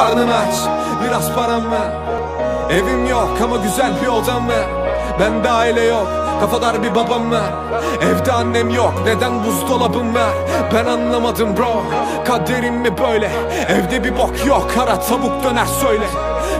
Karnın 0.00 0.28
aç 0.28 0.54
biraz 1.04 1.32
param 1.34 1.70
var 1.70 1.88
Evim 2.70 3.06
yok 3.06 3.28
ama 3.44 3.56
güzel 3.56 3.92
bir 4.02 4.06
odam 4.06 4.48
var. 4.48 4.66
Bende 5.20 5.50
aile 5.50 5.82
yok 5.82 6.08
kafadar 6.40 6.82
bir 6.82 6.94
babam 6.94 7.30
var. 7.30 7.52
Evde 8.02 8.32
annem 8.32 8.70
yok 8.70 8.94
neden 9.04 9.44
buzdolabım 9.44 10.14
var? 10.14 10.30
Ben 10.74 10.86
anlamadım 10.86 11.56
bro 11.56 11.82
Kaderim 12.26 12.74
mi 12.74 12.98
böyle? 12.98 13.30
Evde 13.68 14.04
bir 14.04 14.18
bok 14.18 14.46
yok 14.46 14.70
kara 14.74 15.00
tavuk 15.00 15.44
döner 15.44 15.66
söyle 15.66 16.04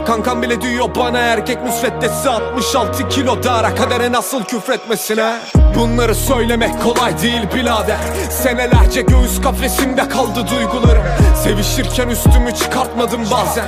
Kankam 0.07 0.41
bile 0.41 0.61
diyor 0.61 0.85
bana 0.95 1.19
erkek 1.19 1.63
müsveddesi 1.63 2.29
66 2.29 3.09
kilo 3.09 3.43
dara 3.43 3.75
kadere 3.75 4.11
nasıl 4.11 4.43
küfretmesine? 4.43 5.39
Bunları 5.75 6.15
söylemek 6.15 6.83
kolay 6.83 7.21
değil 7.21 7.41
birader. 7.55 7.97
Senelerce 8.29 9.01
göğüs 9.01 9.41
kafesimde 9.41 10.09
kaldı 10.09 10.47
duygularım. 10.49 11.03
Sevişirken 11.43 12.07
üstümü 12.07 12.55
çıkartmadım 12.55 13.21
bazen. 13.31 13.65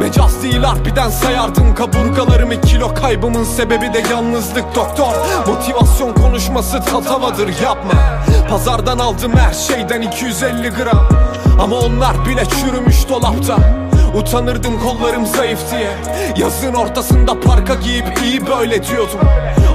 Mecaz 0.00 0.42
değil 0.42 0.62
harbiden 0.62 1.10
sayardım 1.10 1.74
kaburgalarımı. 1.74 2.60
Kilo 2.60 2.94
kaybımın 2.94 3.44
sebebi 3.44 3.92
de 3.92 4.02
yalnızlık 4.10 4.74
doktor. 4.74 5.12
Motivasyon 5.46 6.14
konuşması 6.14 6.80
tatavadır 6.84 7.48
yapma. 7.62 7.92
Pazardan 8.50 8.98
aldım 8.98 9.32
her 9.36 9.54
şeyden 9.54 10.00
250 10.00 10.70
gram. 10.70 11.08
Ama 11.62 11.76
onlar 11.76 12.26
bile 12.28 12.42
çürümüş 12.44 13.08
dolapta 13.08 13.56
Utanırdım 14.14 14.80
kollarım 14.80 15.26
zayıf 15.26 15.70
diye. 15.70 15.90
Yazın 16.36 16.74
ortasında 16.74 17.40
parka 17.40 17.74
giyip 17.74 18.22
iyi 18.22 18.46
böyle 18.46 18.86
diyordum. 18.86 19.20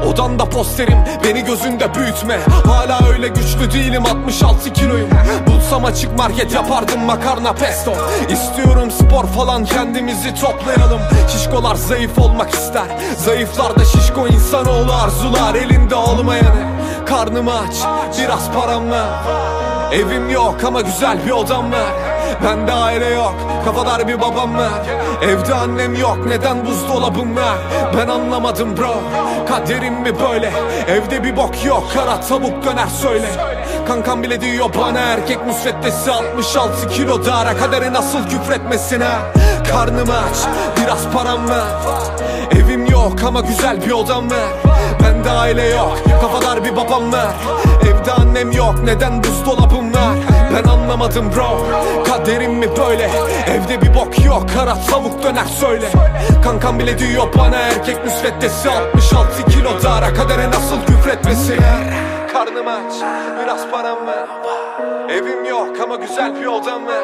Odanda 0.08 0.46
posterim 0.50 0.98
beni 1.24 1.44
gözünde 1.44 1.96
büyütme. 1.96 2.40
Hala 2.66 3.10
öyle 3.10 3.28
güçlü 3.28 3.72
değilim 3.74 4.04
66 4.06 4.74
kiloyum. 4.74 5.10
Bulsam 5.48 5.86
açık 5.86 6.18
market 6.18 6.54
yapardım 6.54 7.02
makarna 7.02 7.54
pesto. 7.54 7.94
İstiyorum 8.30 8.92
spor 8.92 9.26
falan 9.26 9.66
kendimizi 9.66 10.36
toplayalım. 10.36 11.02
Şişkolar 11.32 11.76
zayıf 11.76 12.20
olmak 12.20 12.50
ister. 12.54 12.88
Zayıflar 13.18 13.80
da 13.80 13.86
şişko 13.86 14.28
insanoğlu 14.28 14.94
arzular 14.94 15.56
Elinde 15.56 15.96
olmayanı. 15.96 16.66
Karnım 17.06 17.48
aç 17.48 17.76
biraz 18.20 18.52
param 18.52 18.92
var. 18.92 19.08
Evim 19.94 20.30
yok 20.30 20.56
ama 20.68 20.82
güzel 20.82 21.26
bir 21.26 21.32
odam 21.32 21.72
var 21.72 22.15
Bende 22.44 22.74
aile 22.74 23.10
yok 23.10 23.36
kafadar 23.66 24.08
bir 24.08 24.22
babam 24.22 24.58
var 24.58 24.72
Evde 25.22 25.54
annem 25.54 25.96
yok 25.96 26.18
neden 26.28 26.66
buzdolabım 26.66 27.36
var 27.36 27.58
Ben 27.98 28.08
anlamadım 28.08 28.78
bro 28.78 28.96
Kaderim 29.50 29.94
mi 29.94 30.20
böyle? 30.20 30.52
Evde 30.88 31.24
bir 31.24 31.38
bok 31.38 31.66
yok 31.66 31.84
kara 31.94 32.22
tavuk 32.22 32.66
döner 32.66 32.88
söyle. 33.02 33.28
Kankam 33.88 34.24
bile 34.24 34.42
diyor 34.42 34.70
bana 34.80 35.00
erkek 35.00 35.46
müsveddesi 35.46 36.12
66 36.12 36.88
kilo 36.88 37.26
dara 37.26 37.58
kaderi 37.58 37.94
nasıl 37.94 38.28
küfretmesine 38.28 39.08
Karnım 39.72 40.10
aç 40.10 40.38
biraz 40.82 41.08
param 41.14 41.50
var. 41.50 41.68
Evim 42.52 42.86
yok 42.86 43.14
ama 43.28 43.42
güzel 43.42 43.86
bir 43.86 43.92
odam 43.92 44.32
var. 44.32 44.50
Bende 45.04 45.32
aile 45.32 45.68
yok 45.68 45.98
kafadar 46.22 46.64
bir 46.64 46.76
babam 46.76 47.14
var. 47.14 47.34
Evde 47.82 48.12
annem 48.12 48.52
yok 48.52 48.76
neden 48.84 49.24
buzdolabım 49.24 49.94
var 49.94 49.95
yok 54.36 54.50
kara 54.50 54.76
tavuk 54.90 55.24
döner 55.24 55.46
söyle. 55.46 55.86
Kankam 56.44 56.80
bile 56.80 57.00
diyor 57.00 57.28
bana 57.38 57.56
erkek 57.56 58.06
müsveddesi 58.06 58.70
66 58.70 59.46
kilo 59.46 59.84
dara 59.84 60.14
kadere 60.14 60.48
nasıl 60.50 60.86
küfretmesine 60.86 61.75
Karnım 62.46 62.68
aç 62.68 62.94
biraz 63.44 63.68
param 63.72 64.08
var. 64.08 64.28
Evim 65.10 65.46
yok 65.46 65.80
ama 65.84 65.96
güzel 65.96 66.42
bir 66.42 66.46
odam 66.46 66.88
var. 66.88 67.04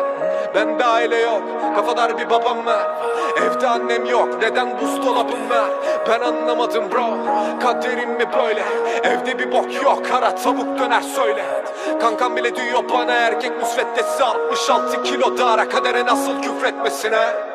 Bende 0.55 0.85
aile 0.85 1.17
yok 1.17 1.41
kafadar 1.75 2.17
bir 2.17 2.29
babam 2.29 2.65
var. 2.65 2.91
Evde 3.37 3.67
annem 3.67 4.05
yok 4.05 4.41
neden 4.41 4.79
buzdolabım 4.81 5.49
var? 5.49 5.69
Ben 6.09 6.19
anlamadım 6.19 6.83
bro 6.91 7.05
Kaderim 7.59 8.09
mi 8.09 8.25
böyle? 8.37 8.63
Evde 9.03 9.39
bir 9.39 9.51
bok 9.51 9.83
yok 9.83 10.05
kara 10.05 10.35
tavuk 10.35 10.79
döner 10.79 11.01
söyle. 11.01 11.45
Kankam 12.01 12.35
bile 12.35 12.55
diyor 12.55 12.83
bana 12.93 13.13
erkek 13.13 13.57
müsveddesi 13.59 14.23
66 14.23 15.03
kilo 15.03 15.37
dara 15.37 15.69
kadere 15.69 16.05
nasıl 16.05 16.41
küfretmesine 16.41 17.50